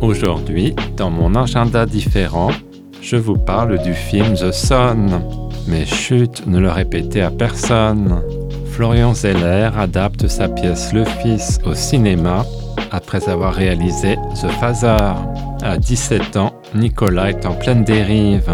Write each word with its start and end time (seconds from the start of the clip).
Aujourd'hui, 0.00 0.74
dans 0.96 1.10
mon 1.10 1.34
agenda 1.34 1.86
différent, 1.86 2.50
je 3.00 3.16
vous 3.16 3.36
parle 3.36 3.82
du 3.82 3.94
film 3.94 4.34
The 4.34 4.52
Son. 4.52 5.22
Mais 5.66 5.86
chut, 5.86 6.46
ne 6.46 6.58
le 6.58 6.70
répétez 6.70 7.22
à 7.22 7.30
personne. 7.30 8.22
Florian 8.66 9.14
Zeller 9.14 9.70
adapte 9.76 10.28
sa 10.28 10.48
pièce 10.48 10.92
Le 10.92 11.04
Fils 11.04 11.58
au 11.64 11.74
cinéma 11.74 12.44
après 12.90 13.28
avoir 13.28 13.54
réalisé 13.54 14.16
The 14.40 14.48
Father. 14.60 15.14
À 15.62 15.78
17 15.78 16.36
ans, 16.36 16.52
Nicolas 16.74 17.30
est 17.30 17.46
en 17.46 17.54
pleine 17.54 17.84
dérive. 17.84 18.50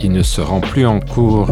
Il 0.00 0.12
ne 0.12 0.22
se 0.22 0.40
rend 0.40 0.60
plus 0.60 0.86
en 0.86 1.00
cours. 1.00 1.50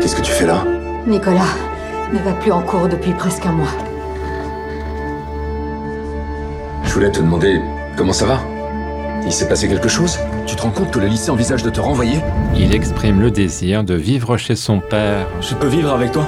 Qu'est-ce 0.00 0.16
que 0.16 0.22
tu 0.22 0.32
fais 0.32 0.46
là? 0.46 0.64
Nicolas 1.06 1.54
ne 2.12 2.18
va 2.18 2.32
plus 2.32 2.52
en 2.52 2.62
cours 2.62 2.88
depuis 2.88 3.12
presque 3.12 3.46
un 3.46 3.52
mois. 3.52 3.89
Je 6.90 6.94
voulais 6.96 7.12
te 7.12 7.20
demander 7.20 7.60
comment 7.96 8.12
ça 8.12 8.26
va? 8.26 8.40
Il 9.24 9.30
s'est 9.30 9.46
passé 9.46 9.68
quelque 9.68 9.88
chose? 9.88 10.18
Tu 10.44 10.56
te 10.56 10.62
rends 10.62 10.72
compte 10.72 10.90
que 10.90 10.98
le 10.98 11.06
lycée 11.06 11.30
envisage 11.30 11.62
de 11.62 11.70
te 11.70 11.78
renvoyer? 11.78 12.18
Il 12.56 12.74
exprime 12.74 13.20
le 13.20 13.30
désir 13.30 13.84
de 13.84 13.94
vivre 13.94 14.36
chez 14.36 14.56
son 14.56 14.80
père. 14.80 15.28
Je 15.40 15.54
peux 15.54 15.68
vivre 15.68 15.92
avec 15.92 16.10
toi? 16.10 16.26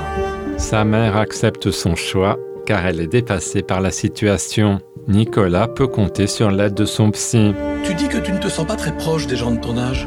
Sa 0.59 0.85
mère 0.85 1.17
accepte 1.17 1.73
son 1.73 1.97
choix 1.97 2.39
car 2.65 2.87
elle 2.87 3.01
est 3.01 3.09
dépassée 3.09 3.63
par 3.63 3.81
la 3.81 3.91
situation. 3.91 4.79
Nicolas 5.09 5.67
peut 5.67 5.89
compter 5.89 6.29
sur 6.29 6.53
l'aide 6.53 6.75
de 6.75 6.85
son 6.85 7.11
psy. 7.11 7.55
Tu 7.83 7.95
dis 7.95 8.07
que 8.07 8.19
tu 8.19 8.31
ne 8.31 8.39
te 8.39 8.49
sens 8.49 8.65
pas 8.65 8.77
très 8.77 8.97
proche 8.97 9.27
des 9.27 9.35
gens 9.35 9.51
de 9.51 9.59
ton 9.59 9.77
âge. 9.77 10.07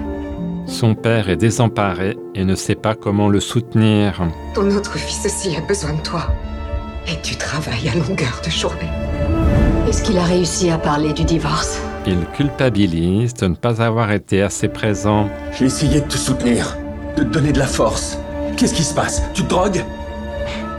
Son 0.68 0.96
père 0.96 1.28
est 1.28 1.36
désemparé 1.36 2.16
et 2.34 2.46
ne 2.46 2.56
sait 2.56 2.76
pas 2.76 2.96
comment 2.96 3.28
le 3.28 3.42
soutenir. 3.42 4.26
Ton 4.54 4.72
autre 4.72 4.98
fils 4.98 5.26
aussi 5.26 5.54
a 5.58 5.60
besoin 5.68 5.92
de 5.96 6.02
toi. 6.02 6.28
Et 7.10 7.22
tu 7.22 7.36
travailles 7.36 7.90
à 7.90 7.96
longueur 7.96 8.42
de 8.42 8.50
journée. 8.50 8.90
Est-ce 9.88 10.02
qu'il 10.02 10.18
a 10.18 10.24
réussi 10.24 10.72
à 10.72 10.80
parler 10.80 11.14
du 11.14 11.24
divorce? 11.26 11.80
Il 12.08 12.18
culpabilise 12.36 13.36
de 13.36 13.48
ne 13.48 13.54
pas 13.54 13.84
avoir 13.84 14.12
été 14.12 14.42
assez 14.42 14.68
présent. 14.68 15.30
J'ai 15.56 15.66
essayé 15.66 16.02
de 16.02 16.08
te 16.08 16.18
soutenir, 16.18 16.76
de 17.16 17.24
te 17.24 17.30
donner 17.30 17.52
de 17.52 17.60
la 17.60 17.68
force. 17.68 18.18
Qu'est-ce 18.58 18.74
qui 18.74 18.84
se 18.84 18.96
passe? 18.96 19.22
Tu 19.36 19.44
te 19.44 19.50
drogues? 19.50 19.86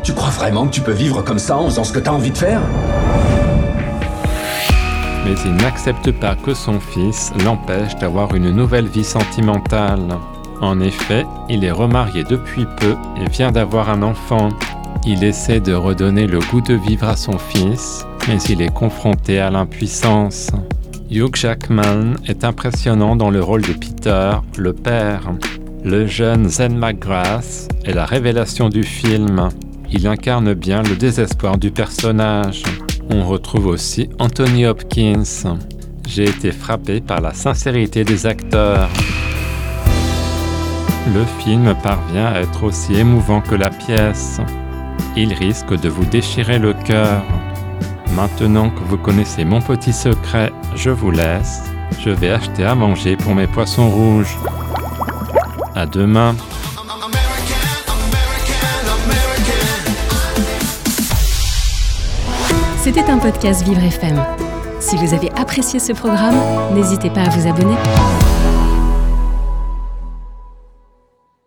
Tu 0.03 0.13
crois 0.13 0.31
vraiment 0.31 0.67
que 0.67 0.73
tu 0.73 0.81
peux 0.81 0.93
vivre 0.93 1.23
comme 1.23 1.39
ça 1.39 1.57
en 1.57 1.67
faisant 1.67 1.85
ce 1.85 1.93
que 1.93 2.01
t'as 2.01 2.11
envie 2.11 2.33
de 2.33 2.37
faire? 2.39 2.61
Mais 5.25 5.35
il 5.45 5.55
n'accepte 5.55 6.11
pas 6.11 6.35
que 6.35 6.53
son 6.53 6.81
fils 6.81 7.33
l'empêche 7.45 7.95
d'avoir 7.97 8.35
une 8.35 8.51
nouvelle 8.51 8.89
vie 8.89 9.05
sentimentale. 9.05 10.09
En 10.61 10.81
effet, 10.81 11.25
il 11.49 11.65
est 11.65 11.71
remarié 11.71 12.25
depuis 12.25 12.67
peu 12.81 12.97
et 13.21 13.31
vient 13.31 13.53
d'avoir 13.53 13.89
un 13.89 14.03
enfant. 14.03 14.49
Il 15.05 15.23
essaie 15.23 15.61
de 15.61 15.75
redonner 15.75 16.27
le 16.27 16.41
goût 16.41 16.61
de 16.61 16.75
vivre 16.75 17.09
à 17.09 17.17
son 17.17 17.39
fils, 17.39 18.05
mais 18.29 18.39
il 18.49 18.63
est 18.63 18.73
confronté 18.73 19.39
à 19.39 19.51
l'impuissance. 19.51 20.51
Hugh 21.11 21.37
Jackman 21.37 22.15
est 22.27 22.45
impressionnant 22.45 23.15
dans 23.15 23.31
le 23.31 23.43
rôle 23.43 23.63
de 23.63 23.73
Peter, 23.73 24.33
le 24.57 24.73
père. 24.73 25.33
Le 25.85 26.07
jeune 26.07 26.49
Zen 26.49 26.77
McGrath 26.77 27.69
est 27.85 27.93
la 27.93 28.07
révélation 28.07 28.69
du 28.69 28.83
film. 28.83 29.51
Il 29.93 30.09
incarne 30.09 30.55
bien 30.55 30.83
le 30.83 30.97
désespoir 30.97 31.59
du 31.59 31.71
personnage. 31.71 32.65
On 33.11 33.25
retrouve 33.25 33.67
aussi 33.67 34.09
Anthony 34.19 34.67
Hopkins. 34.67 35.57
J'ai 36.09 36.25
été 36.25 36.51
frappé 36.51 37.01
par 37.01 37.21
la 37.21 37.33
sincérité 37.33 38.03
des 38.03 38.27
acteurs. 38.27 38.89
Le 41.15 41.25
film 41.41 41.73
parvient 41.85 42.27
à 42.27 42.41
être 42.41 42.65
aussi 42.65 42.95
émouvant 42.95 43.41
que 43.41 43.55
la 43.55 43.71
pièce. 43.71 44.41
Il 45.17 45.33
risque 45.33 45.81
de 45.81 45.89
vous 45.89 46.05
déchirer 46.05 46.59
le 46.59 46.73
cœur. 46.73 47.23
Maintenant 48.17 48.71
que 48.71 48.83
vous 48.89 48.97
connaissez 48.97 49.45
mon 49.45 49.61
petit 49.61 49.93
secret, 49.93 50.51
je 50.75 50.89
vous 50.89 51.11
laisse. 51.11 51.61
Je 52.01 52.09
vais 52.09 52.31
acheter 52.31 52.65
à 52.65 52.75
manger 52.75 53.15
pour 53.15 53.35
mes 53.35 53.47
poissons 53.47 53.91
rouges. 53.91 54.35
À 55.75 55.85
demain. 55.85 56.35
C'était 62.79 63.05
un 63.05 63.19
podcast 63.19 63.63
Vivre 63.65 63.83
FM. 63.83 64.25
Si 64.81 64.97
vous 64.97 65.13
avez 65.13 65.31
apprécié 65.33 65.79
ce 65.79 65.93
programme, 65.93 66.41
n'hésitez 66.75 67.11
pas 67.11 67.21
à 67.21 67.29
vous 67.29 67.47
abonner. 67.47 67.77